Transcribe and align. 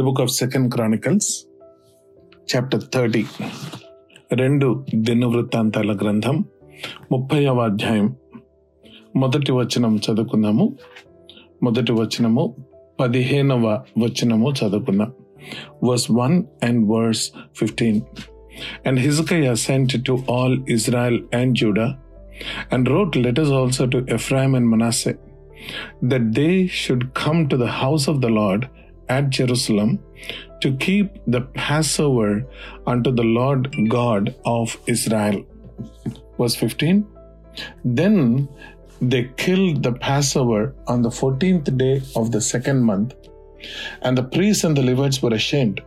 the 0.00 0.03
book 0.07 0.19
of 0.23 0.29
second 0.31 0.67
chronicles 0.73 1.29
chapter 2.51 2.83
thirty 2.93 3.23
రెండు 4.41 4.67
దినవృత్తాంతాల 5.07 5.91
గ్రంథం 6.01 6.37
ముప్పైవ 7.11 7.55
అధ్యాయం 7.63 8.07
మొదటి 9.15 9.51
వచనం 9.51 9.93
చదువుకుందాము 10.05 10.65
మొదటి 11.63 11.93
వచనము 11.99 12.45
పదిహేనవ 13.01 13.65
వచనము 14.03 14.51
చదువుకుందాం 14.59 15.11
verse 15.89 16.07
one 16.21 16.37
and 16.69 16.83
verse 16.93 17.25
fifteen 17.61 18.01
And 18.87 18.97
Hezekiah 18.99 19.53
sent 19.57 19.91
to 20.07 20.13
all 20.27 20.53
Israel 20.75 21.15
and 21.31 21.55
Judah 21.55 21.87
and 22.71 22.89
wrote 22.91 23.15
letters 23.15 23.51
also 23.51 23.83
to 23.87 23.99
Ephraim 24.15 24.53
and 24.55 24.67
Manasseh 24.69 25.13
that 26.03 26.25
they 26.33 26.55
should 26.79 27.03
come 27.13 27.39
to 27.47 27.57
the 27.57 27.71
house 27.81 28.05
of 28.07 28.19
the 28.25 28.31
Lord 28.31 28.63
at 29.15 29.29
Jerusalem 29.37 29.91
to 30.61 30.71
keep 30.85 31.17
the 31.35 31.41
Passover 31.61 32.31
unto 32.85 33.11
the 33.19 33.27
Lord 33.39 33.63
God 33.89 34.35
of 34.45 34.77
Israel. 34.95 35.39
Verse 36.39 36.55
15 36.55 37.07
Then 38.01 38.47
they 39.01 39.23
killed 39.45 39.81
the 39.83 39.93
Passover 39.93 40.75
on 40.87 41.01
the 41.01 41.15
14th 41.21 41.75
day 41.83 41.95
of 42.15 42.31
the 42.35 42.41
second 42.53 42.83
month, 42.91 43.15
and 44.03 44.17
the 44.17 44.29
priests 44.35 44.63
and 44.63 44.77
the 44.77 44.87
Levites 44.91 45.21
were 45.23 45.35
ashamed 45.41 45.81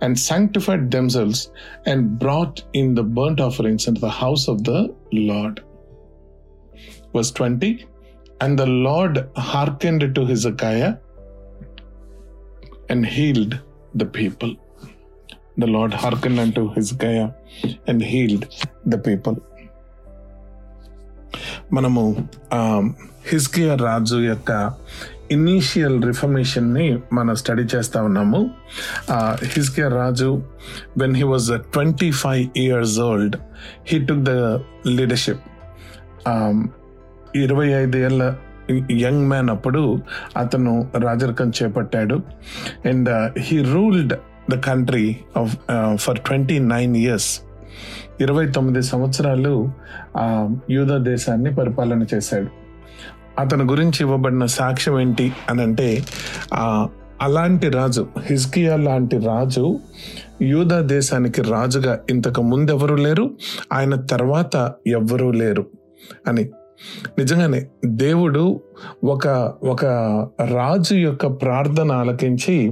and 0.00 0.18
sanctified 0.18 0.90
themselves 0.90 1.50
and 1.84 2.18
brought 2.18 2.62
in 2.72 2.94
the 2.94 3.06
burnt 3.18 3.40
offerings 3.40 3.86
into 3.88 4.00
the 4.00 4.16
house 4.22 4.48
of 4.52 4.64
the 4.68 4.80
Lord. 5.12 5.62
Verse 7.14 7.30
20 7.30 7.86
And 8.40 8.58
the 8.58 8.70
Lord 8.88 9.28
hearkened 9.36 10.14
to 10.14 10.24
Hezekiah 10.30 10.94
and 12.88 13.04
healed 13.06 13.52
the 13.94 14.06
people. 14.18 14.52
The 15.56 15.66
Lord 15.66 15.92
hearkened 15.94 16.38
unto 16.38 16.62
Hezekiah 16.74 17.28
and 17.86 18.00
healed 18.12 18.44
the 18.86 18.98
people. 19.00 19.36
మనము 21.72 22.02
హిస్కియా 23.30 23.72
రాజు 23.84 24.18
యొక్క 24.28 24.50
initial 25.36 25.96
రిఫర్మేషన్ని 26.02 26.86
మనం 27.12 27.34
study 27.34 27.64
చేస్తా 27.72 27.98
ఉన్నాము 28.08 28.40
హిస్కియా 29.54 29.88
రాజు 29.96 30.28
when 31.02 31.16
he 31.20 31.26
was 31.32 31.48
twenty 31.74 32.10
five 32.22 32.44
years 32.64 32.96
old 33.08 33.36
he 33.90 33.98
took 34.10 34.22
the 34.30 34.34
leadership 34.98 35.44
ఇరవై 37.44 37.68
ఐదు 37.82 37.96
ఏళ్ళ 38.08 38.22
యంగ్ 38.90 39.28
మ్యాన్ 39.28 39.50
అప్పుడు 39.50 39.98
అతను 40.36 40.90
రాజరికం 40.98 41.52
చేపట్టాడు. 41.62 42.20
And 42.84 43.10
he 43.38 43.62
ruled 43.62 44.14
the 44.50 44.58
country 44.58 45.16
of 45.36 45.56
for 45.96 46.18
twenty 46.18 46.58
nine 46.58 46.96
years 46.96 47.40
ఇరవై 48.20 48.46
తొమ్మిది 48.48 48.82
సంవత్సరాలు 48.82 49.70
ఆ 50.16 50.56
యూద 50.70 50.92
దేశాన్ని 51.04 51.54
పరిపాలన 51.54 52.04
చేశాడు. 52.14 52.48
అతని 53.40 53.64
గురించి 53.64 54.00
ఇవ్వబడిన 54.00 54.44
సాక్ష్యం 54.44 55.00
ఏంటి 55.00 55.32
అని 55.50 55.62
అంటే 55.62 55.88
అలాంటి 57.22 57.68
రాజు 57.70 58.06
హిజ్కియా 58.20 58.76
లాంటి 58.76 59.16
రాజు 59.18 59.78
యూదా 60.42 60.80
దేశానికి 60.80 61.42
రాజుగా 61.42 61.98
ఇంతకు 62.10 62.42
ముందెవరూ 62.42 62.96
లేరు 62.96 63.30
ఆయన 63.72 63.94
తర్వాత 63.94 64.72
ఎవ్వరూ 64.86 65.30
లేరు 65.30 65.66
అని. 66.28 66.44
నిజంగానే 67.18 67.66
దేవుడు 67.86 68.60
ఒక 69.04 69.54
ఒక 69.62 69.84
రాజు 70.54 70.94
యొక్క 70.94 71.26
ప్రార్థన 71.26 71.92
ఆలకించి 71.92 72.70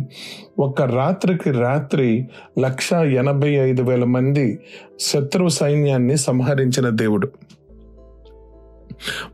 ఒక 0.59 0.83
రాత్రికి 0.83 1.51
రాత్రి 1.51 2.29
లక్ష 2.61 2.93
ఎనభై 2.93 3.49
ఐదు 3.49 3.83
వేల 3.83 4.05
మంది 4.05 4.59
శత్రు 5.01 5.49
సైన్యాన్ని 5.49 6.17
సంహరించిన 6.17 6.89
దేవుడు. 6.89 7.31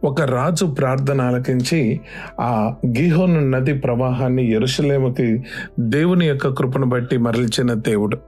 ఒక 0.05 0.21
రాజు 0.21 0.65
ప్రార్థన 0.65 1.21
ఆలకించి 1.21 2.01
ఆ 2.41 2.75
గిహోన్ 2.87 3.53
నది 3.53 3.75
ప్రవాహాన్ని 3.75 4.53
ఎరుసలేముకి 4.53 5.45
దేవుని 5.81 6.27
యొక్క 6.27 6.49
కృపను 6.49 6.87
బట్టి 6.87 7.17
మరల్చిన 7.17 7.73
దేవుడు. 7.73 8.19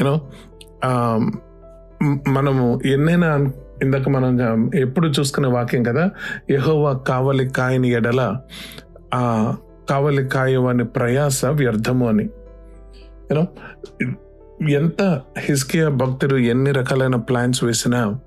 యూనో 0.00 0.20
మనము 2.28 2.80
ఎన్నైనా 2.86 3.52
ఇందాక 3.82 4.08
మనం 4.08 4.70
ఎప్పుడు 4.74 5.08
చూసుకునే 5.08 5.48
వాక్యం 5.48 5.82
కదా? 5.82 6.10
యహోవా 6.50 6.92
కావలి 6.92 7.48
కాయని 7.48 7.90
ఎడల 7.90 8.36
ఆ 9.14 9.56
కావలి 9.90 10.24
కాయవని 10.24 10.84
ప్రయాస 10.84 11.44
వ్యర్థము 11.44 12.08
అని. 12.08 12.28
యూనో 13.32 13.46
ఎంత 14.70 15.20
హిస్కియా 15.38 15.88
భక్తుడు 15.88 16.36
ఎన్ని 16.36 16.70
రకాలైన 16.70 17.16
ప్లాన్స్ 17.16 17.64
వేసినా 17.64 18.20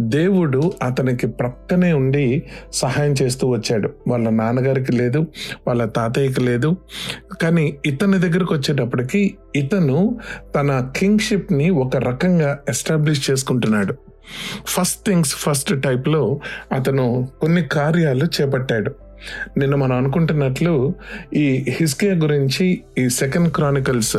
దేవుడు 0.00 0.72
అతనికి 0.82 1.26
ప్రక్కనే 1.26 1.92
ఉండి 1.92 2.42
సహాయం 2.72 3.14
చేస్తూ 3.22 3.48
వచ్చాడు. 3.48 3.90
వాళ్ళ 4.08 4.28
నాన్నగారికి 4.28 4.92
లేదు 4.92 5.26
వాళ్ళ 5.66 5.84
తాతయ్యకి 5.84 6.40
లేదు. 6.40 6.76
కానీ 7.42 7.78
ఇతని 7.86 8.18
దగ్గరకు 8.18 8.54
వచ్చేటప్పటికి 8.54 9.38
ఇతను 9.56 10.18
తన 10.56 10.90
కింగ్షిప్ని 10.96 11.70
ఒక 11.70 11.96
రకంగా 11.96 12.58
ఎస్టాబ్లిష్ 12.68 13.30
చేసుకుంటున్నాడు. 13.30 13.94
ఫస్ట్ 14.66 15.06
థింగ్స్ 15.06 15.34
ఫస్ట్ 15.34 15.82
టైప్లో 15.82 16.40
అతను 16.72 17.28
కొన్ని 17.40 17.62
కార్యాలు 17.62 18.24
చేపట్టాడు. 18.24 18.94
నిన్న 19.58 19.74
మనం 19.74 19.96
అనుకుంటున్నట్లు 19.96 20.94
ఈ 21.34 21.64
హిస్కే 21.68 22.10
గురించి 22.14 22.82
ఈ 22.98 23.08
second 23.08 23.52
chronicles 23.52 24.16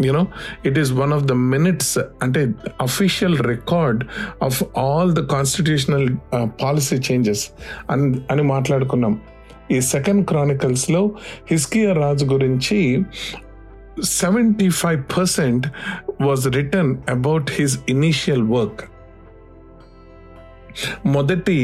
you know 0.00 0.26
it 0.66 0.78
is 0.78 0.92
one 0.92 1.12
of 1.12 1.24
the 1.24 1.32
minutes 1.32 1.98
అంటే 1.98 2.40
official 2.80 3.38
record 3.38 4.04
of 4.42 4.62
all 4.78 5.12
the 5.12 5.20
constitutional 5.26 6.16
policy 6.62 6.96
changes 6.96 7.48
అని 7.90 8.20
అని 8.30 8.42
మాట్లాడుకున్నాం. 8.42 9.20
ఈ 9.70 9.80
సెకండ్ 9.80 10.26
క్రానికల్స్లో 10.26 11.12
హిస్కియా 11.50 11.92
రాజు 11.92 12.24
గురించి 12.24 13.02
seventy 14.04 14.68
five 14.68 15.02
percent 15.18 15.66
was 16.20 16.48
return 16.48 16.96
about 17.10 17.50
his 17.50 17.78
initial 17.88 18.42
work 18.42 18.80
మొదటి 21.06 21.56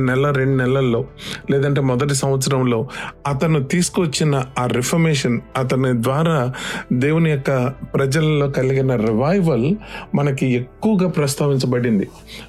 నెల 0.00 0.30
రెండు 0.30 0.56
నెలల్లో 0.56 1.04
లేదంటే 1.50 1.80
మొదటి 1.80 2.14
సంవత్సరంలో 2.14 2.88
అతను 3.26 3.62
తీసుకొచ్చిన 3.62 4.42
ఆ 4.58 4.66
రిఫర్మేషన్ 4.66 5.40
అతని 5.56 6.02
ద్వారా 6.02 6.52
దేవుని 6.92 7.30
యొక్క 7.30 7.68
ప్రజలలో 7.68 8.48
కలిగిన 8.48 8.96
రివైవల్ 8.96 9.76
మనకి 10.14 10.46
ఎక్కువగా 10.46 11.08
ప్రస్తావించబడింది. 11.08 12.08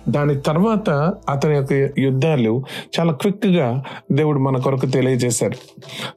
దాని 0.09 0.41
తర్వాత 0.41 0.89
అతని 1.29 1.55
యొక్క 1.55 1.99
యుద్ధాలు 1.99 2.63
చాలా 2.99 3.13
క్విక్గా 3.13 3.83
దేవుడు 4.11 4.39
మన 4.39 4.57
కొరకు 4.57 4.85
తెలియజేశారు. 4.85 5.53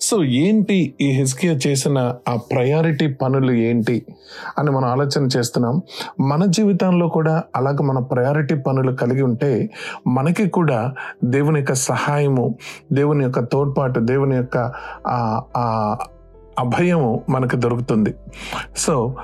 సో 0.00 0.24
ఏంటి 0.24 0.94
ఈ 1.00 1.10
హిస్కియా 1.10 1.58
చేసిన 1.66 2.14
ఆ 2.28 2.36
ప్రయారిటీ 2.36 3.12
పనులు 3.12 3.52
ఏంటి 3.52 4.02
అని 4.58 4.70
మనం 4.70 4.84
ఆలోచన 4.84 5.28
చేస్తున్నాం. 5.36 5.82
మన 6.20 6.44
జీవితంలో 6.44 7.08
కూడా 7.08 7.42
అలాగ 7.56 7.76
మన 7.82 7.98
ప్రయారిటీ 7.98 8.54
పనులు 8.54 8.92
కలిగి 8.92 9.22
ఉంటే 9.22 9.70
మనకి 10.06 10.48
కూడా 10.48 10.94
దేవుని 11.24 11.58
యొక్క 11.58 11.74
సహాయము 11.74 12.54
దేవుని 12.92 13.24
యొక్క 13.24 13.40
తోడ్పాటు 13.40 14.00
దేవుని 14.00 14.36
యొక్క 14.36 14.72
అభయము 16.58 17.24
మనకు 17.28 17.56
దొరుకుతుంది. 17.56 18.14
సో 18.76 19.16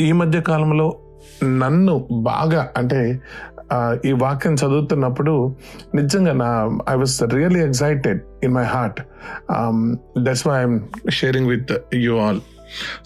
ఈ 0.00 0.12
మధ్య 0.12 0.40
కాలంలో 0.40 0.96
నన్ను 1.44 2.08
బాగా 2.12 2.68
అంటే 2.76 3.20
ఈ 4.04 4.12
వాక్యం 4.12 4.54
చదువుతున్నప్పుడు 4.54 5.56
నిజంగా 5.94 6.32
నా 6.32 6.78
I 6.90 6.96
was 6.96 7.22
really 7.22 7.60
excited 7.60 8.20
in 8.44 8.54
my 8.54 8.64
heart 8.64 9.00
that's 10.18 10.46
why 10.46 10.58
I'm 10.58 10.80
sharing 11.10 11.48
with 11.48 11.94
you 11.94 12.18
all 12.18 12.40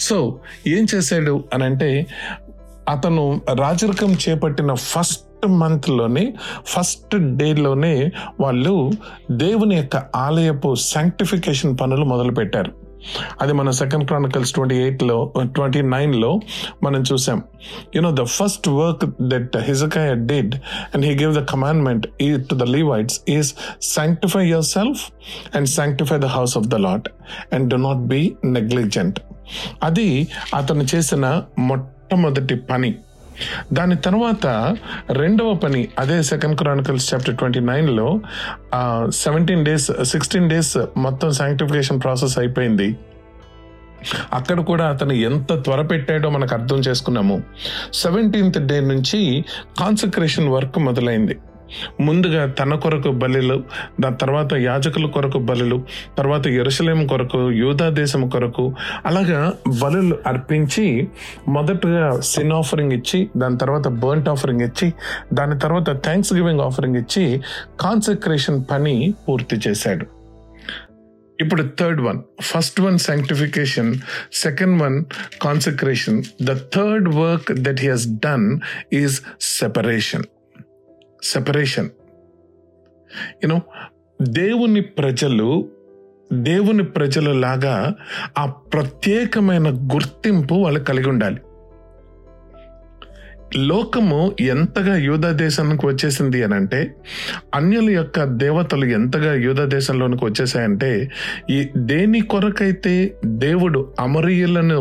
so 0.00 0.38
ఏం 0.66 0.86
చేశాడు 0.94 1.44
అని 1.54 1.64
అంటే 1.64 2.06
అతను 2.88 3.40
రాజరికం 3.54 4.16
చేపట్టిన 4.28 4.74
ఫస్ట్ 4.74 5.31
ఫస్ట్లోనే 5.46 6.34
ఫస్ట్ 6.66 7.36
డేలోనే 7.36 8.10
వాళ్ళు 8.40 8.92
దేవుని 9.30 9.76
యొక్క 9.76 9.96
ఆలయపు 9.96 10.74
శాంక్టిఫికేషన్ 10.74 11.78
పనులు 11.80 12.04
మొదలుపెట్టారు. 12.04 12.72
అది 13.40 13.52
మన 13.52 13.70
సెకండ్ 13.70 14.06
క్రానికల్స్ 14.06 14.52
ట్వంటీ 14.52 14.74
ఎయిట్లో 14.74 15.32
ట్వంటీ 15.42 15.82
నైన్లో 15.82 16.40
మనం 16.82 17.04
చూసాం. 17.12 17.42
You know 17.96 18.10
the 18.10 18.22
first 18.22 18.68
work 18.68 19.10
that 19.22 19.56
Hezekiah 19.56 20.14
did 20.14 20.54
and 20.94 21.06
he 21.06 21.14
give 21.14 21.34
the 21.34 21.44
commandment 21.44 22.06
ఈ 22.22 22.36
to 22.36 22.54
the 22.54 22.62
Levites 22.62 23.20
is 23.28 23.54
sanctify 23.82 24.46
yourself 24.64 25.10
and 25.56 25.68
sanctify 25.68 26.18
the 26.18 26.24
house 26.24 26.58
of 26.58 26.66
the 26.66 26.74
Lord 26.74 27.08
and 27.52 27.70
do 27.70 27.76
not 27.76 27.98
be 27.98 28.34
negligent 28.44 29.20
అది 29.82 30.28
అతను 30.54 30.86
చేసిన 30.94 31.42
మొట్టమొదటి 31.58 32.54
పని. 32.54 32.94
దాని 33.72 33.96
తర్వాత 33.96 34.76
రెండవ 35.10 35.54
పని 35.54 35.88
అదే 35.98 36.22
సెకండ్ 36.22 36.58
క్రానికల్స్ 36.58 37.14
చాప్టర్ 37.14 37.36
ట్వంటీ 37.36 37.60
నైన్లో 37.60 38.20
సెవెంటీన్ 39.08 39.64
డేస్ 39.64 39.90
సిక్స్టీన్ 40.02 40.50
డేస్ 40.50 40.76
మొత్తం 40.96 41.30
శాంక్టిఫికేషన్ 41.32 42.00
ప్రాసెస్ 42.00 42.38
అయిపోయింది. 42.38 42.96
అక్కడ 44.32 44.60
కూడా 44.60 44.88
అతను 44.88 45.12
ఎంత 45.12 45.64
త్వర 45.64 45.80
పెట్టాడో 45.82 46.30
మనకు 46.30 46.54
అర్థం 46.54 46.76
చేసుకున్నాము. 46.76 47.42
సెవెంటీన్త్ 47.94 48.58
డే 48.66 48.80
నుంచి 48.80 49.44
కాన్సక్రేషన్ 49.80 50.48
వర్క్ 50.48 50.78
మొదలైంది. 50.78 51.36
ముందుగా 52.00 52.46
తన 52.46 52.74
కొరకు 52.74 53.10
బలిలు 53.12 53.64
దాని 54.00 54.16
తర్వాత 54.16 54.54
యాజకుల 54.54 55.06
కొరకు 55.06 55.38
బలులు 55.38 55.84
తర్వాత 56.18 56.46
ఎరుసలేం 56.46 57.06
కొరకు 57.06 57.50
యూదా 57.50 57.88
దేశం 57.88 58.28
కొరకు 58.28 58.74
అలాగా 59.06 59.52
బలులు 59.82 60.18
అర్పించి 60.26 61.08
మొదటగా 61.48 62.20
సిన్ 62.20 62.52
ఆఫరింగ్ 62.52 62.92
ఇచ్చి 62.92 63.30
దాని 63.36 63.58
తర్వాత 63.58 63.88
బర్ంట్ 63.88 64.28
ఆఫరింగ్ 64.28 64.60
ఇచ్చి 64.60 64.92
దాని 65.32 65.58
తర్వాత 65.58 66.04
థ్యాంక్స్ 66.04 66.34
గివింగ్ 66.34 66.60
ఆఫరింగ్ 66.60 66.96
ఇచ్చి 66.96 67.40
కాన్సక్రేషన్ 67.80 68.64
పని 68.70 69.14
పూర్తి 69.28 69.56
చేశాడు. 69.68 70.06
ఇప్పుడు 71.40 71.62
third 71.78 72.00
one 72.00 72.18
first 72.42 72.80
one 72.80 72.98
sanctification 72.98 73.94
second 74.32 74.82
one 74.82 75.04
consecration 75.42 76.22
the 76.42 76.52
third 76.74 77.08
work 77.14 77.52
that 77.52 77.80
he 77.80 77.88
has 77.88 78.06
done 78.08 78.60
is 78.92 79.20
separation 79.40 80.24
separation 81.22 81.88
you know 83.42 83.60
దేవుని 84.20 84.80
ప్రజలు 84.80 85.48
దేవుని 86.32 86.84
ప్రజలు 86.84 87.30
లాగా 87.38 87.94
ఆ 88.38 88.44
ప్రత్యేకమైన 88.46 89.68
గుర్తింపు 89.94 90.54
వాళ్ళు 90.54 90.80
కలిగి 90.80 91.08
ఉండాలి. 91.08 91.40
లోకము 93.56 94.20
ఎంతగా 94.40 94.94
యూదా 94.96 95.30
దేశానికి 95.32 95.86
వచ్చేసింది 95.86 96.38
అని 96.42 96.54
అంటే 96.54 96.80
అన్యుల 97.54 97.90
యొక్క 97.90 98.24
దేవతలు 98.24 98.86
ఎంతగా 98.86 99.32
యూదా 99.34 99.64
దేశంలోనికి 99.64 100.24
వచ్చేసాయంటే 100.24 100.90
ఈ 101.50 101.58
దేని 101.76 102.20
కొరకైతే 102.20 102.94
దేవుడు 103.24 103.94
అమరీయులను 103.98 104.80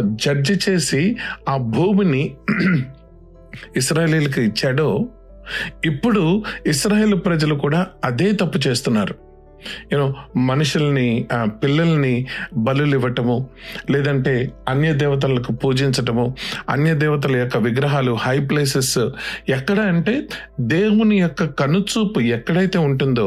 జడ్జి 0.00 0.58
చేసి 0.68 1.02
ఆ 1.48 1.56
భూమిని 1.56 2.24
ఇస్రాయలీలకు 3.76 4.40
ఇచ్చాడో 4.40 4.88
ఇప్పుడు 5.84 6.44
ఇస్రాయేల్ 6.66 7.24
ప్రజలు 7.26 7.54
కూడా 7.54 7.86
అదే 8.04 8.32
తప్పు 8.32 8.68
చేస్తున్నారు. 8.68 9.14
యూనో 9.92 10.06
మనుషుల్ని 10.36 11.26
ఆ, 11.32 11.44
పిల్లల్ని 11.62 12.26
బలులు 12.56 12.96
ఇవ్వటము 12.96 13.48
లేదంటే 13.90 14.34
అన్య 14.68 14.92
దేవతలకు 14.92 15.52
పూజించటము 15.52 16.24
అన్య 16.68 16.94
దేవతల 16.94 17.36
యొక్క 17.36 17.56
విగ్రహాలు 17.56 18.12
హై 18.14 18.38
ప్లేసెస్ 18.40 18.98
ఎక్కడ 19.48 19.80
అంటే 19.84 20.14
దేవుని 20.60 21.18
యొక్క 21.18 21.44
కనుచూపు 21.44 22.20
ఎక్కడైతే 22.20 22.78
ఉంటుందో 22.78 23.26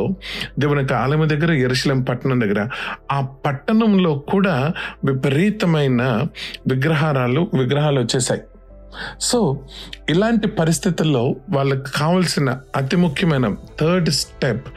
దేవుని 0.60 0.80
యొక్క 0.80 0.94
ఆలయం 0.94 1.30
దగ్గర 1.30 1.52
ఎరుశలం 1.62 2.02
పట్టణం 2.02 2.42
దగ్గర 2.42 2.62
ఆ 3.12 3.22
పట్టణంలో 3.46 4.20
కూడా 4.30 4.56
విపరీతమైన 5.06 6.02
విగ్రహారాలు 6.68 7.48
విగ్రహాలు 7.54 8.00
వచ్చేసాయి. 8.00 8.42
సో 9.20 9.40
ఇలాంటి 10.10 10.48
పరిస్థితుల్లో 10.48 11.36
వాళ్ళకి 11.50 11.92
కావాల్సిన 11.92 12.50
అతి 12.76 12.96
ముఖ్యమైన 12.96 13.48
థర్డ్ 13.80 14.10
స్టెప్ 14.12 14.68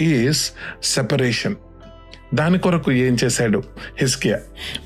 ఈస్ 0.00 0.42
సెపరేషన్ 0.82 1.56
దాని 2.34 2.58
కొరకు 2.58 2.92
ఏం 2.92 3.16
చేశాడు? 3.24 3.62
హిస్కియా 3.98 4.38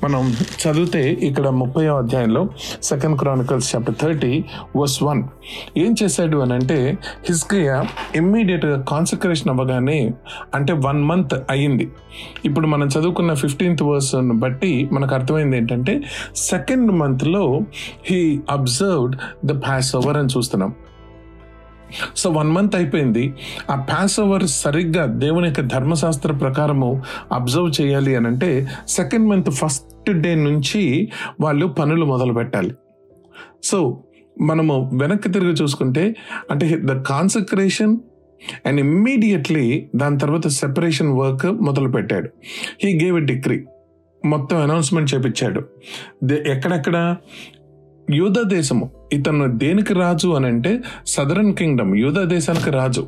మనం 0.03 0.33
చదివితే 0.33 1.09
ఇక్కడ 1.09 1.47
ముప్పై 1.47 1.87
అధ్యాయంలో 1.87 2.49
second 2.83 3.19
chronicles 3.19 3.75
chapter 3.75 3.95
thirty 3.95 4.45
verse 4.75 5.03
one. 5.03 5.23
ఏం 5.77 5.95
చేశాడు 6.03 6.37
అని 6.37 6.53
అంటే 6.53 6.97
హిస్కియా 7.29 7.85
ఇమ్మీడియట్గా 8.15 8.81
కాన్సక్రేషన్ 8.81 9.49
అవ్వగానే 9.49 10.11
అంటే 10.55 10.73
వన్ 10.73 11.03
మంత్ 11.03 11.33
అయ్యింది. 11.49 11.89
ఇప్పుడు 12.45 12.67
మనం 12.67 12.87
చదువుకున్న 12.87 13.33
ఫిఫ్టీన్త్ 13.33 13.83
వర్స్ను 13.83 14.33
బట్టి 14.33 14.89
మనకు 14.91 15.15
అర్థమైంది 15.15 15.57
ఏంటంటే 15.57 16.01
సెకండ్ 16.35 16.91
మంత్లో 16.91 17.61
he 18.05 18.41
observed 18.49 19.15
the 19.45 19.51
pass 19.51 19.95
over 19.95 20.17
అని 20.17 20.29
చూస్తున్నాం. 20.37 20.73
సో 22.15 22.29
వన్ 22.29 22.51
మంత్ 22.51 22.75
అయిపోయింది. 22.75 23.33
ఆ 23.71 23.75
పాస్ 23.75 24.19
ఓవర్ 24.19 24.43
సరిగ్గా 24.43 25.05
దేవుని 25.05 25.47
యొక్క 25.47 25.61
ధర్మశాస్త్ర 25.61 26.31
ప్రకారము 26.31 27.01
అబ్జర్వ్ 27.31 27.81
చేయాలి 27.81 28.15
అని 28.15 28.27
అంటే 28.27 28.67
సెకండ్ 28.87 29.29
మంత్ 29.29 29.51
ఫస్ట్ 29.51 30.21
డే 30.21 30.35
నుంచి 30.35 31.11
వాళ్ళు 31.41 31.65
పనులు 31.65 32.05
మొదలు 32.05 32.33
పెట్టాలి. 32.33 32.75
సో 33.63 34.03
మనము 34.41 34.91
వెనక్కి 34.93 35.29
తిరిగి 35.29 35.51
చూసుకుంటే 35.51 36.15
అంటే 36.51 36.79
ద 36.83 37.01
కాన్సక్రేషన్ 37.01 37.97
అండ్ 38.65 38.79
ఇమ్మీడియట్లీ 38.79 39.89
దాని 39.95 40.17
తర్వాత 40.17 40.47
సెపరేషన్ 40.47 41.09
వర్క్ 41.09 41.45
మొదలు 41.45 41.89
పెట్టాడు. 41.89 42.29
హీ 42.83 42.99
గేవ్ 43.03 43.17
ఎ 43.17 43.25
డిగ్రీ 43.25 43.65
మొత్తం 44.25 44.57
అనౌన్స్మెంట్ 44.57 45.15
చేపించాడు. 45.15 45.61
ఎక్కడెక్కడ? 46.33 47.15
యూదా 48.13 48.41
దేశము 48.41 48.89
ఇతను 49.13 49.57
దేనికి 49.57 49.93
రాజు 49.93 50.27
అని 50.27 50.45
అంటే 50.45 50.79
సదరన్ 51.07 51.53
కింగ్డమ్ 51.53 51.95
యూదా 51.95 52.23
దేశానికి 52.23 52.71
రాజు. 52.71 53.07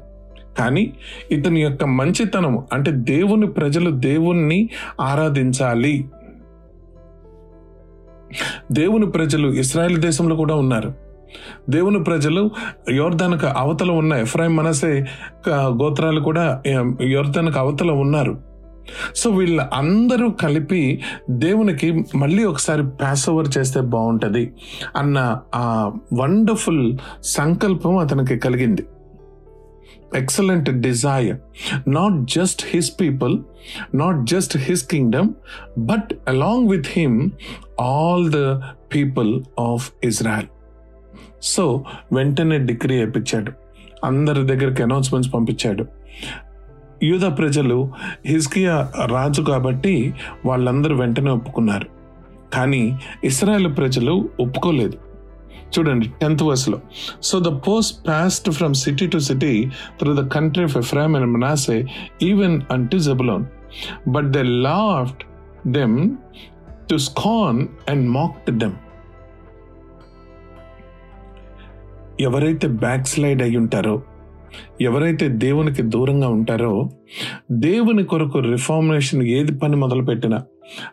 కానీ 0.59 0.94
ఇతని 1.31 1.61
యొక్క 1.61 1.83
మంచితనము 1.83 2.67
అంటే 2.73 2.91
దేవుని 2.91 3.47
ప్రజలు 3.47 3.91
దేవుణ్ణి 3.91 4.69
ఆరాధించాలి. 5.01 6.05
దేవుని 8.71 9.11
ప్రజలు 9.11 9.47
ఇస్రాయల్ 9.47 9.97
దేశంలో 9.97 10.35
కూడా 10.35 10.55
ఉన్నారు. 10.55 10.94
దేవుని 11.69 12.03
ప్రజలు 12.03 12.50
యోర్దానికి 12.91 13.45
అవతల 13.45 13.91
ఉన్న 13.91 14.13
ఎఫ్రాయిం 14.13 14.55
మనసే 14.55 15.05
గోత్రాలు 15.50 16.19
కూడా 16.19 16.63
యోర్దానికి 17.01 17.59
అవతల 17.59 17.91
ఉన్నారు. 17.91 18.52
సో 19.15 19.30
వీళ్ళ 19.30 19.62
అందరూ 19.62 20.30
కలిపి 20.30 21.01
దేవునికి 21.30 22.03
మళ్ళీ 22.15 22.44
ఒకసారి 22.44 22.83
పాస్ 22.83 23.30
ఓవర్ 23.30 23.47
చేస్తే 23.57 23.81
బాగుంటుంది 23.81 24.53
అన్న 24.95 25.39
ఆ 25.56 25.91
వండర్ఫుల్ 26.13 26.97
సంకల్పం 27.24 27.97
అతనికి 27.97 28.38
కలిగింది. 28.38 28.83
Excellent 30.15 30.69
desire 30.69 31.38
not 31.88 32.30
just 32.30 32.62
his 32.69 32.91
people 33.01 33.39
not 33.95 34.25
just 34.25 34.57
his 34.57 34.88
kingdom 34.88 35.29
but 35.77 36.13
along 36.27 36.69
with 36.69 36.88
him 36.89 37.29
all 37.81 38.31
the 38.31 38.59
people 38.95 39.44
of 39.59 39.91
Israel 40.03 40.47
so 41.44 41.83
వెంటనే 42.13 42.57
డిగ్రీ 42.57 42.95
వేయించాడు. 42.95 43.51
అందరి 44.03 44.44
దగ్గరికి 44.44 44.83
అనౌన్స్మెంట్స్ 44.83 45.33
పంపించాడు. 45.33 45.86
యూద 47.03 47.38
ప్రజలు 47.38 47.91
హిజ్కియా 48.25 48.91
రాజు 49.05 49.41
కాబట్టి 49.41 50.13
వాళ్ళందరూ 50.45 50.95
వెంటనే 50.95 51.31
ఒప్పుకున్నారు. 51.31 51.88
కానీ 52.53 53.00
ఇస్రాయేల్ 53.23 53.77
ప్రజలు 53.77 54.29
ఒప్పుకోలేదు. 54.39 54.98
చూడండి 55.74 56.07
tenth 56.22 56.43
వర్స్లో. 56.43 56.79
So 57.24 57.39
the 57.39 57.48
post 57.67 58.07
passed 58.07 58.51
from 58.51 58.74
city 58.74 59.07
to 59.07 59.17
city 59.17 59.72
through 60.00 60.13
the 60.15 60.27
country 60.27 60.63
of 60.63 60.77
Ephraim 60.77 61.15
and 61.15 61.27
Manasseh 61.27 61.88
even 62.22 62.62
unto 62.72 62.98
Zebulun 62.98 63.45
but 64.07 64.29
they 64.29 64.43
laughed 64.43 65.24
them 65.67 66.17
to 66.91 66.98
scorn 66.98 67.67
and 67.89 68.10
mocked 68.10 68.60
them 68.60 68.74
ఎవరైతే 72.22 72.67
బ్యాక్ 72.67 73.07
స్లైడ్ 73.07 73.41
అయి 73.41 73.57
ఉంటారో 73.57 74.01
ఎవరైతే 74.81 75.27
దేవునికి 75.27 75.81
దూరంగా 75.81 76.27
ఉంటారో 76.27 76.89
దేవుని 77.51 78.03
కొరకు 78.03 78.39
రిఫార్మేషన్ 78.39 79.24
ఏది 79.24 79.57
పని 79.57 79.75
మొదలుపెట్టినా 79.75 80.43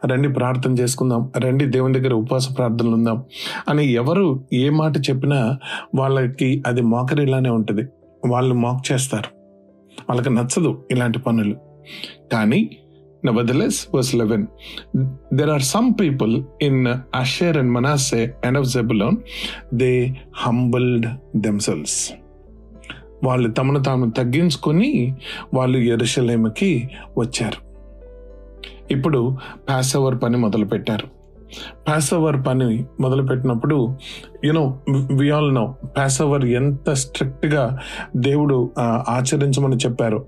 రండి 0.07 0.29
ప్రార్థన 0.29 0.73
చేసుకుందాం 0.73 1.33
రండి 1.39 1.67
దేవుని 1.67 1.99
దగ్గర 1.99 2.15
ఉపవాస 2.15 2.57
ప్రార్థనలు 2.57 2.91
ఉందాం 2.91 3.25
అని 3.69 3.93
ఎవరు 3.93 4.45
ఏ 4.53 4.71
మాట 4.71 4.99
చెప్పినా 4.99 5.59
వాళ్ళకి 5.95 6.63
అది 6.67 6.81
మోకరిలానే 6.81 7.51
ఉంటుంది. 7.51 7.83
వాళ్ళు 8.29 8.55
మాక్ 8.55 8.93
చేస్తారు. 8.93 9.37
వాళ్ళకి 10.11 10.31
నచ్చదు 10.31 10.85
ఇలాంటి 10.91 11.19
పనులు. 11.19 11.57
కానీ 12.33 12.77
Nevertheless, 13.27 13.75
verse 13.97 14.17
11 14.17 14.47
there 15.35 15.51
are 15.51 15.63
some 15.63 16.03
people 16.03 16.37
in 16.37 16.87
Asher 16.93 17.61
and 17.61 17.77
Manasseh 17.77 18.29
and 18.47 18.57
of 18.59 18.65
Zebulun, 18.65 19.17
they 19.75 20.09
humbled 20.47 21.07
themselves. 21.47 22.13
వాళ్ళు 23.25 23.49
తమను 23.51 23.81
తాము 23.83 24.11
తగ్గించుకొని 24.11 24.91
వాళ్ళు 25.55 25.79
ఎరుషలేముకి 25.79 26.91
వచ్చారు. 27.19 27.61
ఇప్పుడు 28.91 29.39
పాస్ 29.69 29.97
ఓవర్ 29.97 30.17
పని 30.23 30.37
మొదలుపెట్టారు. 30.37 31.07
పాస్ 31.89 32.15
ఓవర్ 32.15 32.47
పని 32.47 32.87
మొదలుపెట్టినప్పుడు 33.01 33.97
you know 34.45 34.81
we 34.89 35.31
all 35.31 35.55
know 35.55 35.75
passover 36.23 36.45
ఎంత 36.45 36.93
స్ట్రిక్ట్గా 36.93 37.79
దేవుడు 38.17 38.71
ఆచరించమని 39.09 39.77
చెప్పారు. 39.77 40.21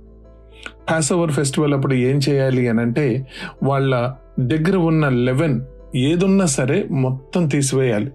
పాస్ 0.91 1.13
ఓవర్ 1.13 1.33
ఫెస్టివల్ 1.33 1.75
అప్పుడు 1.75 1.95
ఏం 1.95 2.17
చేయాలి 2.29 2.69
అని 2.69 2.81
అంటే 2.81 3.27
వాళ్ళ 3.63 4.15
దగ్గర 4.41 4.77
ఉన్న 4.77 5.09
లెవెన్ 5.09 5.57
ఏదున్నా 5.97 6.47
సరే 6.47 6.79
మొత్తం 6.91 7.49
తీసివేయాలి. 7.49 8.11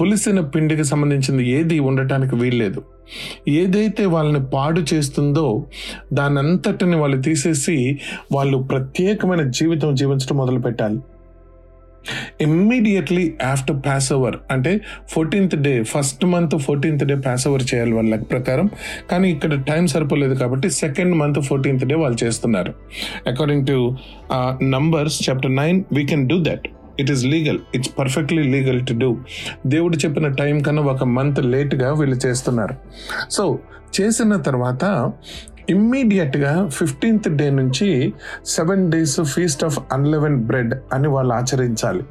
పులిసిన 0.00 0.40
పిండికి 0.40 0.84
సంబంధించింది 0.84 1.44
ఏది 1.50 1.78
ఉండటానికి 1.80 2.36
వీల్లేదు. 2.36 2.82
ఏదైతే 3.48 4.06
వాళ్ళని 4.06 4.46
పాడు 4.46 4.80
చేస్తుందో 4.94 5.66
దానంతటిని 6.12 6.96
వాళ్ళు 6.96 7.22
తీసేసి 7.22 7.98
వాళ్ళు 8.32 8.58
ప్రత్యేకమైన 8.58 9.42
జీవితం 9.50 9.96
జీవించడం 9.96 10.36
మొదలు 10.36 10.58
పెట్టాలి 10.58 11.00
ఇమ్మీడియట్లీ 12.40 13.34
ఆఫ్టర్ 13.44 13.76
పాస్ 13.86 14.12
ఓవర్ 14.12 14.36
అంటే 14.50 14.80
fourteenth 15.10 15.56
day 15.56 15.82
first 15.82 16.24
month 16.24 16.58
fourteenth 16.58 17.04
day 17.04 17.14
passover 17.48 17.62
చేయాలి 17.62 17.92
వాళ్ళ 17.92 18.10
లెక్క 18.10 18.30
ప్రకారం. 18.30 18.70
కానీ 19.10 19.30
ఇక్కడ 19.30 19.62
టైం 19.62 19.86
సరిపోలేదు 19.86 20.34
కాబట్టి 20.34 20.70
సెకండ్ 20.70 21.14
మంత్ 21.16 21.40
ఫోర్టీన్త్ 21.40 21.84
డే 21.84 21.94
వాళ్ళు 21.94 22.24
చేస్తున్నారు. 22.24 22.74
According 23.26 23.66
to 23.66 23.96
Numbers 24.62 25.30
chapter 25.30 25.56
nine 25.56 25.84
we 25.92 26.04
can 26.04 26.28
do 26.28 26.38
that 26.42 26.68
it 27.00 27.10
is 27.10 27.24
legal 27.24 27.58
it's 27.74 27.90
perfectly 27.98 28.42
legal 28.42 28.86
to 28.86 28.92
do 28.92 29.16
దేవుడు 29.66 29.96
చెప్పిన 29.96 30.28
టైం 30.28 30.60
కన్నా 30.60 30.82
ఒక 30.82 31.04
మంత్ 31.04 31.40
లేట్గా 31.40 31.92
వీళ్ళు 31.92 32.16
చేస్తున్నారు. 32.26 32.74
సో 33.30 33.58
చేసిన 34.00 34.36
తర్వాత 34.36 35.12
ఇమ్మీడియట్గా 35.70 36.68
ఫిఫ్టీన్త్ 36.68 37.28
డే 37.28 37.50
నుంచి 37.50 38.14
seven 38.46 38.90
days 38.90 39.20
feast 39.20 39.64
of 39.64 39.78
unleavened 39.92 40.36
bread 40.36 40.74
అని 40.92 41.08
వాళ్ళు 41.08 41.34
ఆచరించాలి. 41.34 42.02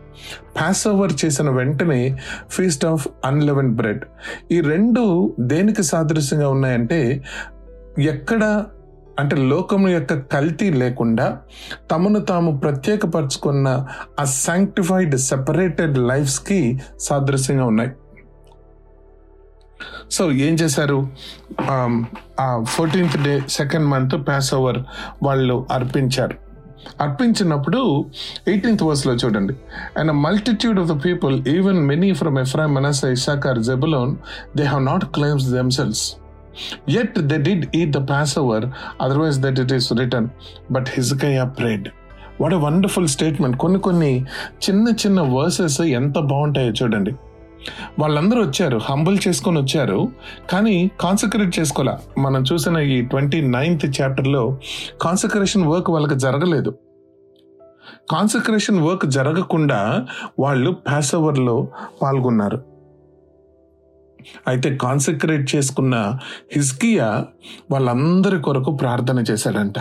పాస్ 0.61 0.87
ఓవర్ 0.87 1.13
చేసిన 1.25 1.49
వెంటనే 1.49 2.17
ఫీస్ట్ 2.49 2.85
ఆఫ్ 2.85 3.07
అన్లెవెన్ 3.25 3.75
బ్రెడ్ 3.75 4.03
ఈ 4.51 4.61
రెండు 4.61 5.35
దేనికి 5.39 5.83
సాదృశ్యంగా 5.83 6.49
ఉన్నాయంటే 6.49 7.23
ఎక్కడ 7.99 8.65
అంటే 9.19 9.35
లోకం 9.35 9.87
యొక్క 9.87 10.13
కల్తీ 10.13 10.69
లేకుండా 10.73 11.37
తమను 11.91 12.19
తాము 12.19 12.59
ప్రత్యేకపరచుకున్న 12.59 13.87
ఆ 14.19 14.23
శాంక్టిఫైడ్ 14.23 15.15
సెపరేటెడ్ 15.15 15.97
లైఫ్స్కి 15.97 16.81
సాదృశ్యంగా 16.99 17.65
ఉన్నాయి. 17.65 17.91
సో 20.11 20.31
ఏం 20.31 20.53
చేశారు? 20.53 21.07
ఆ 22.39 22.63
fourteenth 22.67 23.23
day 23.23 23.41
second 23.49 23.87
month 23.87 24.27
passover 24.53 24.79
వాళ్ళు 25.23 25.65
అర్పించారు. 25.71 26.35
అర్పించినప్పుడు 27.01 28.05
ఎయిటీన్త్ 28.47 28.83
వర్స్లో 28.83 29.13
చూడండి. 29.13 29.55
And 29.97 30.11
multitude 30.11 30.79
of 30.79 30.89
the 30.89 31.05
people 31.05 31.47
even 31.47 31.79
many 31.87 32.13
from 32.13 32.39
Ephraim 32.39 32.75
Manasseh 32.75 33.03
Issachar 33.03 33.59
Zebulun 33.59 34.15
they 34.57 34.63
have 34.63 34.85
not 34.85 35.05
claims 35.05 35.47
themselves 35.47 36.15
yet 36.89 37.19
they 37.19 37.39
did 37.39 37.75
eat 37.75 37.91
the 37.91 37.97
passover 38.39 38.65
otherwise 39.01 39.39
it 39.39 39.59
is 39.59 39.75
is 39.75 39.93
return 39.93 40.27
but 40.71 40.87
prayed. 41.59 41.87
What 42.41 42.53
a 42.53 42.57
wonderful 42.57 43.07
statement 43.07 43.57
కొన్ని 43.57 43.79
కొన్ని 43.79 44.25
చిన్న 44.69 44.87
చిన్న 44.87 45.21
versus 45.21 45.81
ఎంత 45.81 46.19
బాగుంటాయో 46.19 46.71
చూడండి. 46.71 47.15
వాళ్ళందరూ 47.99 48.41
వచ్చారు 48.41 48.77
humble 48.77 49.17
చేసుకొని 49.27 49.61
వచ్చారు 49.61 50.07
కానీ 50.51 50.91
కాన్సక్రేట్ 50.99 51.59
చేసుకోలే. 51.59 52.21
మనం 52.21 52.43
చూసిన 52.53 52.77
ఈ 52.77 53.01
ట్వంటీ 53.01 53.41
నైన్త్ 53.41 54.01
చాప్టర్లో 54.01 54.57
కాన్సక్రేషన్ 55.01 55.67
వర్క్ 55.67 55.89
వాళ్ళకి 55.89 56.15
జరగలేదు. 56.15 56.75
కాన్సక్రేషన్ 58.11 58.79
వర్క్ 58.79 59.05
జరగకుండా 59.05 60.07
వాళ్ళు 60.39 60.71
పాస్ 60.71 61.15
ఓవర్లో 61.15 61.67
పాల్గొన్నారు. 62.01 62.74
అయితే 64.47 64.77
కాన్సక్రేట్ 64.77 65.55
చేసుకున్న 65.55 66.17
హిస్కియా 66.55 67.25
వాళ్ళందరి 67.71 68.41
కొరకు 68.41 68.71
ప్రార్థన 68.71 69.23
చేశాడంట. 69.31 69.75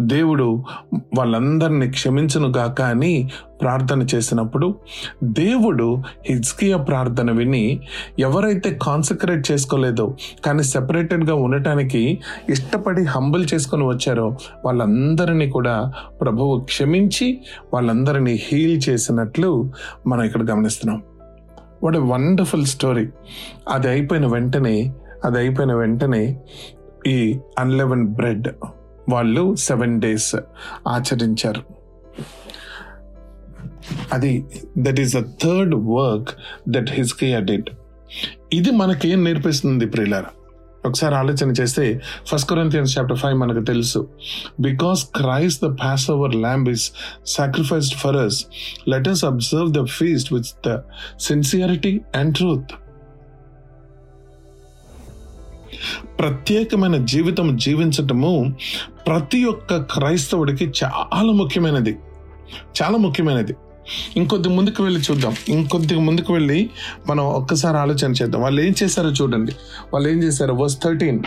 దేవుడు 0.00 0.64
వాళ్ళందరినీ 1.18 1.90
క్షమించను 1.90 2.48
గాక 2.48 2.80
అని 2.80 3.30
ప్రార్థన 3.60 4.02
చేసినప్పుడు 4.02 4.74
దేవుడు 5.24 6.02
హిజ్కియా 6.26 6.76
ప్రార్థన 6.76 7.30
విని 7.30 7.80
ఎవరైతే 8.18 8.78
కాన్సక్రేట్ 8.82 9.52
చేసుకోలేదో 9.52 10.16
కానీ 10.44 10.62
సెపరేటెడ్గా 10.62 11.34
ఉండటానికి 11.34 12.20
ఇష్టపడి 12.48 13.04
హంబుల్ 13.04 13.46
చేసుకొని 13.54 13.86
వచ్చారో 13.86 14.36
వాళ్ళందరినీ 14.64 15.50
కూడా 15.50 15.92
ప్రభువు 16.20 16.60
క్షమించి 16.60 17.40
వాళ్ళందరినీ 17.74 18.40
హీల్ 18.42 18.82
చేసినట్లు 18.88 19.72
మనం 20.06 20.22
ఇక్కడ 20.22 20.50
గమనిస్తున్నాం. 20.50 21.02
What 21.82 21.96
a 21.96 21.98
wonderful 21.98 22.66
story. 22.66 23.08
అది 23.68 23.88
అయిపోయిన 23.88 24.26
వెంటనే 24.26 24.92
అది 25.24 25.38
అయిపోయిన 25.38 25.74
వెంటనే 25.74 26.40
ఈ 27.06 27.38
అన్లెవెన్ 27.58 28.06
బ్రెడ్ 28.06 28.48
వాళ్ళు 29.08 29.54
సెవెన్ 29.54 30.00
డేస్ 30.00 30.36
ఆచరించారు. 30.88 31.62
అది 34.12 34.44
that 34.78 35.00
is 35.00 35.16
the 35.16 35.20
third 35.20 35.74
work 35.74 36.28
that 36.68 36.90
హిస్కియా 36.90 37.38
డిడ్ 37.38 37.70
ఇది 38.52 38.70
మనకేం 38.70 39.24
నేర్పిస్తుంది 39.24 39.86
ప్రిలారా 39.86 40.30
ఒకసారి 40.86 41.14
ఆలోచన 41.14 41.50
చేస్తే 41.50 42.02
ఫస్ట్ 42.26 42.48
కొరంతియన్స్ 42.48 42.98
చాప్టర్ 42.98 43.18
ఫైవ్ 43.18 43.38
మనకు 43.38 43.64
తెలుసు. 43.64 44.08
Because 44.60 45.04
Christ 45.04 45.64
the 45.64 45.76
passover 46.10 46.36
lamb 46.36 46.68
is 46.68 46.92
sacrificed 47.26 47.94
for 47.94 48.16
us 48.16 48.46
let 48.88 49.08
us 49.08 49.24
observe 49.24 49.72
the 49.72 49.84
feast 49.84 50.32
with 50.32 50.46
the 50.68 50.78
sincerity 51.20 52.00
and 52.16 52.36
truth 52.36 52.70
ప్రత్యేకమైన 56.18 57.04
జీవితం 57.04 57.56
జీవించటము 57.56 58.54
ప్రతి 59.06 59.44
ఒక్క 59.44 59.76
క్రైస్తవుడికి 59.76 60.72
చాలా 60.84 61.32
ముఖ్యమైనది. 61.32 61.98
చాలా 62.82 62.98
ముఖ్యమైనది. 62.98 63.54
ఇంకొద్ది 64.16 64.48
ముందుకు 64.48 64.82
వెళ్ళి 64.82 65.00
చూద్దాం. 65.00 65.34
ఇంకొద్ది 65.48 65.94
ముందుకు 65.94 66.32
వెళ్ళి 66.32 66.70
మనం 67.06 67.24
ఒక్కసారి 67.24 67.76
ఆలోచన 67.76 68.12
చేద్దాం. 68.12 68.40
వాళ్ళు 68.42 68.62
ఏం 68.62 68.74
చేశారో 68.82 69.10
చూడండి. 69.10 69.52
వాళ్ళు 69.92 70.08
ఏం 70.08 70.22
చేశారు? 70.22 70.52
Verse 70.52 70.78
thirteen 70.82 71.20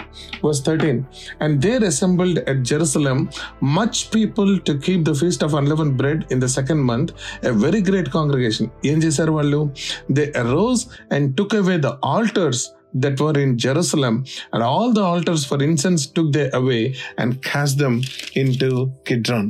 verse 0.45 0.65
thirteen 0.65 1.03
and 1.41 1.59
there 1.59 1.81
resembled 1.81 2.39
at 2.49 2.63
Jerusalem 2.65 3.27
much 3.63 4.15
people 4.15 4.59
to 4.59 4.71
keep 4.85 5.03
the 5.03 5.13
feast 5.13 5.43
of 5.43 5.55
unleavened 5.55 5.91
bread 5.97 6.23
in 6.31 6.41
the 6.41 6.45
second 6.45 6.83
month 6.83 7.11
a 7.45 7.49
very 7.49 7.83
great 7.83 8.09
congregation 8.09 8.67
ఏం 8.85 8.97
చేశారు 9.03 9.31
వాళ్ళు? 9.31 9.69
They 10.11 10.33
arose 10.37 11.13
and 11.13 11.37
took 11.37 11.55
away 11.55 11.77
the 11.77 11.85
altars 11.85 12.69
that 13.03 13.15
were 13.21 13.37
in 13.43 13.51
Jerusalem, 13.63 14.15
and 14.53 14.63
all 14.63 14.89
the 14.97 15.03
altars 15.11 15.43
for 15.49 15.57
incense 15.67 16.01
took 16.15 16.27
they 16.35 16.43
away 16.59 16.81
and 17.21 17.29
cast 17.47 17.75
them 17.81 17.95
into 18.41 18.69
Kidron. 19.07 19.45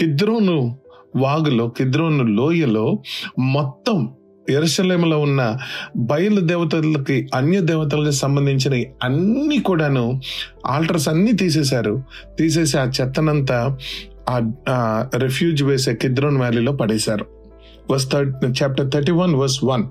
Kidron 0.00 0.56
వాగులో 1.16 1.68
కిద్రోను 1.68 2.24
లోయలో 2.24 2.98
మొత్తం 3.38 4.10
ఎరుసలేములో 4.50 5.20
ఉన్న 5.20 5.58
బయలు 5.96 6.40
దేవతలకి 6.40 7.28
అన్య 7.34 7.60
దేవతలకు 7.60 8.10
సంబంధించిన 8.10 8.90
అన్ని 9.02 9.58
కూడాను 9.58 10.20
ఆల్టర్స్ 10.66 11.08
అన్నీ 11.08 11.32
తీసేశారు. 11.32 12.02
తీసేసి 12.38 12.78
ఆ 12.78 12.84
చెత్తనంతా 13.00 13.76
ఆ 14.68 15.08
రెఫ్యూజ్ 15.16 15.62
వేసే 15.62 15.94
కిద్రోన్ 15.94 16.36
వ్యాలీలో 16.36 16.72
పడేశారు. 16.72 17.26
Verse 17.90 18.12
third 18.12 18.62
chapter 18.62 18.92
thirty 18.92 19.12
one 19.12 19.34
verse 19.34 19.64
one 19.64 19.84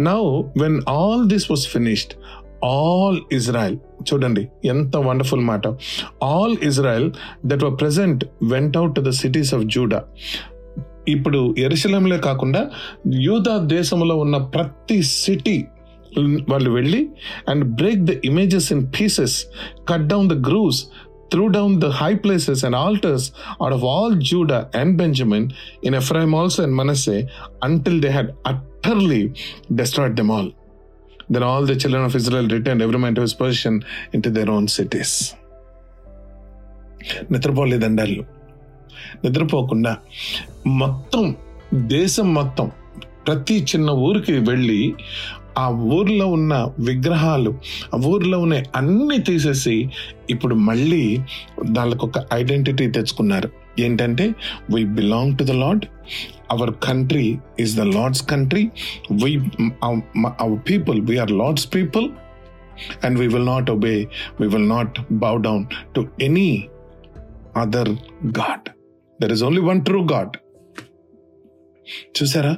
now 0.00 0.42
when 0.60 0.80
all 0.88 1.28
this 1.28 1.50
was 1.50 1.68
finished 1.68 2.12
all 2.72 3.18
Israel. 3.32 3.76
చూడండి 4.08 4.42
ఎంత 4.68 4.96
వండర్ఫుల్ 5.08 5.44
మాట. 5.50 5.66
All 6.22 6.56
Israel 6.62 7.08
that 7.46 7.64
were 7.64 7.76
present 7.80 8.24
went 8.52 8.76
out 8.76 9.00
the 9.00 9.12
cities 9.20 9.52
of 9.54 9.64
Judah 9.74 10.00
ఇప్పుడు 11.08 11.54
ఎరుసలంలే 11.58 12.18
కాకుండా 12.18 12.60
యూదా 13.26 13.54
దేశంలో 13.76 14.14
ఉన్న 14.16 14.36
ప్రతి 14.54 15.02
సిటీ 15.02 15.56
వాళ్ళు 16.50 16.70
వెళ్ళి 16.70 17.00
and 17.48 17.64
break 17.80 18.02
the 18.04 18.12
images 18.24 18.68
in 18.72 18.84
pieces 18.96 19.36
cut 19.88 20.06
down 20.06 20.28
the 20.28 20.36
groves 20.48 20.78
threw 21.32 21.44
down 21.46 21.74
the 21.80 21.88
high 22.00 22.10
places 22.14 22.62
and 22.64 22.76
altars 22.76 23.26
out 23.60 23.74
of 23.74 23.84
all 23.84 24.14
Judah 24.30 24.58
and 24.74 24.94
Benjamin 24.96 25.46
in 25.84 25.94
Ephraim 25.94 26.34
also 26.34 26.62
and 26.62 26.76
Manasseh 26.82 27.18
until 27.62 27.98
they 28.00 28.08
had 28.08 28.30
utterly 28.46 29.22
destroyed 29.72 30.16
them 30.16 30.30
all 30.30 30.50
Then 31.32 31.42
all 31.42 31.66
the 31.66 31.76
children 31.76 32.04
of 32.04 32.16
Israel 32.16 32.48
returned 32.48 32.82
every 32.82 32.98
man 32.98 33.14
to 33.14 33.20
his 33.20 33.34
position 33.34 33.84
into 34.14 34.34
their 34.34 34.50
own 34.50 34.68
cities. 34.68 35.34
నిద్రపోలేదండి 37.32 38.24
నిద్రపోకుండా 39.24 39.96
మొత్తం 40.66 41.36
దేశం 41.74 42.34
మొత్తం 42.34 42.72
ప్రతి 43.26 43.62
చిన్న 43.62 43.90
ఊరికి 43.90 44.32
వెళ్ళి 44.32 44.94
ఆ 45.58 45.68
ఊర్లో 45.68 46.26
ఉన్న 46.26 46.68
విగ్రహాలు 46.78 47.58
ఆ 47.94 47.96
ఊర్లో 47.96 48.38
ఉన్న 48.38 48.62
అన్ని 48.74 49.18
తీసేసి 49.18 49.90
ఇప్పుడు 50.30 50.54
మళ్ళీ 50.54 51.20
దానికి 51.70 52.04
ఒక 52.04 52.12
ఐడెంటిటీ 52.34 52.86
తెచ్చుకున్నారు. 52.86 53.50
ఏంటంటే 53.78 54.34
we 54.74 54.84
belong 54.84 55.38
to 55.38 55.44
the 55.44 55.50
Lord 55.50 55.84
our 56.54 56.72
country 56.82 57.26
is 57.60 57.74
the 57.76 57.84
Lord's 57.96 58.22
country 58.26 58.64
we 59.24 59.32
our 60.40 60.60
people 60.70 61.00
we're 61.00 61.30
Lord's 61.32 61.74
people 61.74 62.06
and 63.04 63.18
we 63.18 63.26
will 63.26 63.46
not 63.46 63.70
obey 63.70 63.96
we 64.40 64.46
will 64.46 64.68
not 64.68 64.96
bow 65.18 65.36
down 65.40 65.66
to 65.94 66.06
any 66.22 66.50
other 67.56 67.92
god 68.40 68.68
there 69.20 69.32
is 69.32 69.44
only 69.44 69.60
one 69.62 69.84
true 69.84 70.00
God 70.12 70.34
చూసారా? 72.18 72.52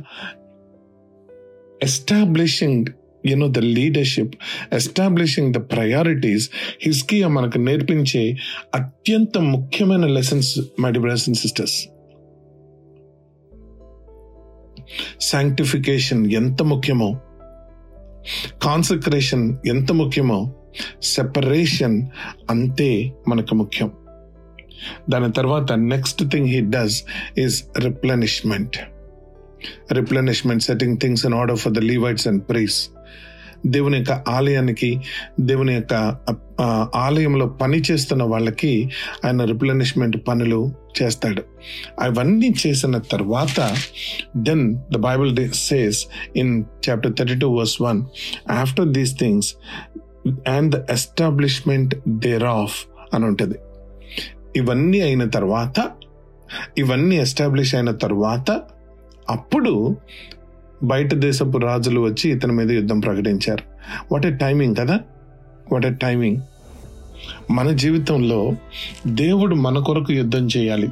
Establishing 1.83 2.87
you know 3.27 3.49
the 3.49 3.59
leadership 3.59 4.35
establishing 4.73 5.55
the 5.55 5.59
priorities 5.73 6.45
హిస్కియా 6.83 7.29
మనకు 7.29 7.59
నేర్పించే 7.59 8.23
అత్యంత 8.75 9.39
ముఖ్యమైన 9.49 10.07
lessons 10.07 10.53
my 10.81 10.91
brothers 10.99 11.29
and 11.29 11.39
sisters 11.39 11.77
sanctification 15.21 16.33
ఎంత 16.33 16.63
ముఖ్యమో? 16.63 17.21
Consecration 18.63 19.57
ఎంత 19.67 19.93
ముఖ్యమో? 19.93 20.55
సెపరేషన్ 21.03 22.07
అంతే 22.51 23.13
మనకు 23.29 23.55
ముఖ్యం. 23.55 23.91
దాని 25.11 25.33
తర్వాత 25.33 25.73
next 25.73 26.25
thing 26.33 26.47
he 26.47 26.61
does 26.61 27.05
is 27.39 27.65
replenishment 27.79 28.77
replenishment 29.93 30.63
setting 30.63 30.97
things 30.97 31.27
in 31.27 31.35
order 31.35 31.57
for 31.57 31.73
the 31.73 31.79
Levites 31.79 32.29
and 32.29 32.43
priests 32.43 32.89
దేవుని 33.67 33.99
యొక్క 33.99 34.13
ఆలయానికి 34.13 35.01
దేవుని 35.41 35.75
యొక్క 35.75 36.17
ఆలయంలో 36.97 37.47
పని 37.47 37.83
చేస్తున్న 37.91 38.23
వాళ్ళకి 38.23 38.91
ఆయన 39.25 39.45
రిప్లెనిష్మెంట్ 39.45 40.29
పనులు 40.29 40.73
చేస్తాడు. 41.03 41.43
అవన్నీ 42.01 42.55
చేసిన 42.67 42.99
తర్వాత 42.99 43.77
then 44.37 44.75
the 44.95 44.97
Bible 44.97 45.53
says 45.53 46.07
in 46.37 46.65
chapter 46.91 47.13
thirty 47.19 47.35
two 47.35 47.49
verse 47.49 47.83
one 47.83 48.03
after 48.51 48.89
these 48.89 49.19
things 49.19 49.55
and 50.49 50.75
the 50.75 50.91
establishment 50.91 51.95
thereof 52.45 52.87
అని 53.15 53.25
ఉంటుంది. 53.25 53.59
ఇవన్నీ 54.57 55.01
అయిన 55.01 55.29
తర్వాత 55.29 55.91
ఇవన్నీ 56.79 57.17
ఎస్టాబ్లిష్ 57.17 57.75
అయిన 57.75 57.91
తర్వాత 57.91 58.63
అప్పుడు 59.31 59.97
బయట 60.83 61.15
దేశపు 61.15 61.59
రాజులు 61.59 62.01
వచ్చి 62.01 62.31
ఇతని 62.31 62.53
మీద 62.53 62.71
యుద్ధం 62.71 63.01
ప్రకటించారు. 63.01 63.63
వాట్ 64.13 64.27
ఏ 64.27 64.31
టైమింగ్ 64.31 64.77
కదా? 64.77 65.01
వాట్ 65.73 65.87
ఏ 65.87 65.91
టైమింగ్ 65.91 66.37
మన 67.51 67.71
జీవితంలో 67.71 68.53
దేవుడు 69.07 69.55
మన 69.55 69.79
కొరకు 69.79 70.13
యుద్ధం 70.13 70.49
చేయాలి. 70.57 70.89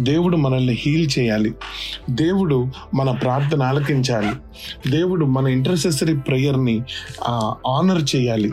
దేవుడు 0.00 0.36
మనల్ని 0.36 0.72
హీల్ 0.72 1.10
చేయాలి. 1.18 1.54
దేవుడు 2.10 2.68
మన 2.94 3.10
ప్రార్థన 3.10 3.62
ఆలకించాలి. 3.62 4.32
దేవుడు 4.90 5.24
మన 5.24 5.48
ఇంటర్సెసరీ 5.48 6.16
ప్రేయర్ని 6.16 6.82
ఆనర్ 7.66 8.16
చేయాలి. 8.16 8.52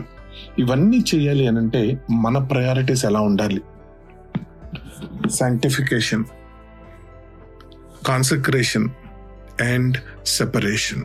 ఇవన్నీ 0.58 1.04
చేయాలి 1.14 1.46
అని 1.46 1.58
అంటే 1.58 1.98
మన 2.10 2.38
ప్రయారిటీస్ 2.38 3.04
ఎలా 3.04 3.20
ఉండాలి? 3.20 3.60
Sanctification 5.30 6.24
consecration 8.06 8.88
and 9.60 9.96
separation 10.26 11.02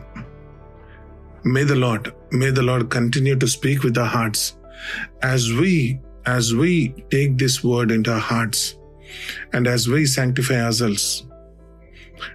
may 1.46 1.64
the 1.64 1.72
Lord 1.72 2.36
may 2.36 2.50
the 2.50 2.58
Lord 2.58 2.88
continue 2.88 3.38
to 3.38 3.46
speak 3.46 3.86
with 3.86 3.96
the 3.96 4.00
hearts 4.00 4.52
as 5.34 5.60
we 5.60 5.94
as 6.25 6.53
we 6.61 6.71
take 7.09 7.37
this 7.37 7.63
word 7.63 7.89
into 7.91 8.11
our 8.11 8.25
hearts 8.33 8.59
and 9.53 9.65
as 9.67 9.87
we 9.87 10.05
sanctify 10.05 10.59
ourselves 10.67 11.05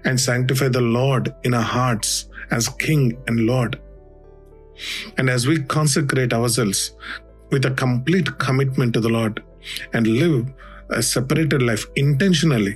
and 0.04 0.18
sanctify 0.28 0.68
the 0.68 0.80
Lord 0.80 1.34
in 1.44 1.54
our 1.54 1.68
hearts 1.78 2.28
as 2.50 2.68
King 2.68 3.02
and 3.26 3.40
Lord. 3.40 3.72
And 5.18 5.28
as 5.28 5.46
we 5.46 5.56
consecrate 5.76 6.32
ourselves 6.32 6.80
with 7.50 7.64
a 7.66 7.70
complete 7.84 8.28
commitment 8.38 8.92
to 8.94 9.00
the 9.00 9.08
Lord 9.08 9.42
and 9.92 10.06
live 10.06 10.36
a 10.90 11.02
separated 11.02 11.62
life 11.62 11.84
intentionally 11.96 12.74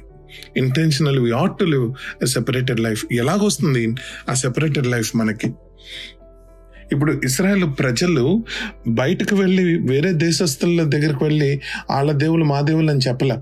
intentionally 0.55 1.21
we 1.27 1.33
ought 1.33 1.59
to 1.59 1.67
live 1.75 1.87
a 2.25 2.27
separated 2.35 2.79
life 2.87 3.03
ఎలాగొస్తుంది 3.21 3.83
ఆ 4.31 4.35
separated 4.45 4.89
life 4.95 5.11
మనకి 5.21 5.49
ఇప్పుడు 6.92 7.22
Israel 7.26 7.66
ప్రజలు 7.80 8.44
బయటకు 8.88 9.36
వెళ్ళి 9.36 9.78
వేరే 9.78 10.14
దేశస్తుల 10.14 10.84
దగ్గరికి 10.84 11.24
వెళ్ళి 11.24 11.62
వాళ్ళ 11.90 12.12
దేవులు 12.12 12.46
మా 12.46 12.62
దేవుళ్ళు 12.62 12.92
అని 12.92 13.00
చెప్పలే. 13.08 13.38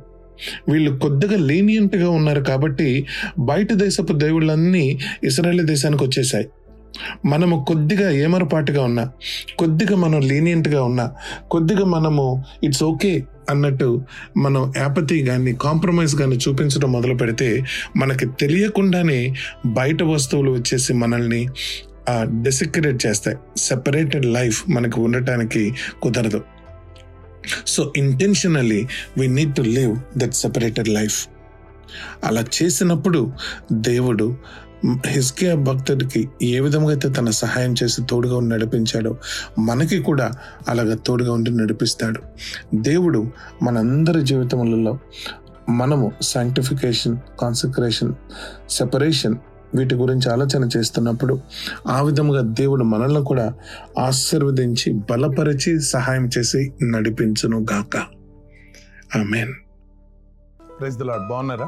వీళ్ళు 0.69 0.99
కొద్దిగా 0.99 1.37
లీనియంట్గా 1.37 2.09
ఉన్నారు 2.09 2.41
కాబట్టి 2.41 3.05
బయట 3.39 3.73
దేశపు 3.73 4.13
దేవుళ్ళన్నీ 4.13 4.99
ఇస్రాయేల్ 5.23 5.67
దేశానికి 5.67 6.03
వచ్చేసాయి. 6.03 6.47
మనము 7.25 7.65
కొద్దిగా 7.67 8.11
ఏమరపాటుగా 8.11 8.83
ఉన్నా 8.83 9.11
కొద్దిగా 9.59 9.95
మనం 9.95 10.21
లీనియంట్గా 10.21 10.83
ఉన్నా 10.83 11.11
కొద్దిగా 11.51 11.85
మనము 11.85 12.43
ఇట్స్ 12.63 12.83
ఓకే 12.83 13.23
అన్నట్టు 13.49 14.01
మనం 14.37 14.73
యాపతి 14.77 15.25
కానీ 15.25 15.53
కాంప్రమైజ్ 15.53 16.15
కానీ 16.15 16.35
చూపించడం 16.35 16.91
మొదలు 16.91 17.13
పెడితే 17.13 17.63
మనకి 17.95 18.25
తెలియకుండానే 18.25 19.35
బయట 19.65 20.03
వస్తువులు 20.03 20.51
వచ్చేసి 20.51 20.93
మనల్ని 20.93 21.49
డెసిక్రేట్ 22.23 23.05
చేస్తాయి. 23.05 23.37
సెపరేటెడ్ 23.57 24.25
లైఫ్ 24.25 24.63
మనకు 24.69 25.01
ఉండటానికి 25.01 25.75
కుదరదు. 26.01 26.41
So 27.67 27.93
intentionally 27.97 28.87
we 29.17 29.27
need 29.27 29.55
to 29.55 29.61
live 29.61 29.93
that 30.17 30.33
separated 30.33 30.89
life 30.89 31.27
అలా 32.23 32.45
చేసినప్పుడు 32.57 33.31
దేవుడు 33.71 34.37
హిస్కియా 35.05 35.55
భక్తుడికి 35.55 36.29
ఏ 36.41 36.59
విధంగా 36.59 36.89
అయితే 36.89 37.09
తన 37.09 37.29
సహాయం 37.29 37.75
చేసి 37.83 38.01
తోడుగా 38.09 38.37
ఉండి 38.37 38.55
నడిపించాడో 38.55 39.17
మనకి 39.59 39.99
కూడా 39.99 40.31
అలాగ 40.67 40.93
తోడుగా 40.93 41.33
ఉండి 41.33 41.57
నడిపిస్తాడు. 41.57 42.21
దేవుడు 42.75 43.31
మనందరి 43.63 44.21
జీవితములలో 44.21 44.99
మనము 45.69 46.11
సాంక్టిఫికేషన్ 46.21 47.17
కాన్సక్రేషన్ 47.39 48.13
సెపరేషన్ 48.69 49.35
వీటి 49.75 49.95
గురించి 49.95 50.31
ఆలోచన 50.31 50.69
చేస్తున్నప్పుడు 50.77 51.39
ఆ 51.87 52.01
విధముగా 52.01 52.41
దేవుడు 52.41 52.83
మనల్ని 52.83 53.23
కూడా 53.23 53.53
ఆశీర్వదించి 53.99 54.93
బలపరిచి 54.93 55.81
సహాయం 55.81 56.29
చేసి 56.37 56.73
నడిపించును 56.83 57.65
గాక. 57.73 57.97
ఆమెన్. 59.15 59.53
Praise 60.79 60.97
the 60.97 61.01
Lord. 61.01 61.27
బాగున్నారా? 61.27 61.67